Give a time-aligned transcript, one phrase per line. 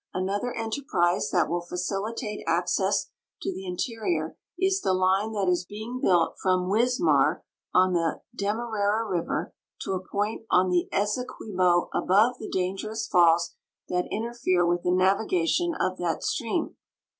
[0.15, 3.11] Another enterprise that will facilitate access
[3.43, 9.07] to the interior is the line that is being built from AVismar, on the Demerara
[9.07, 13.53] river, to a point on the Esequibo above the dangerous falls
[13.89, 16.77] that interfere with the navigation of that stream.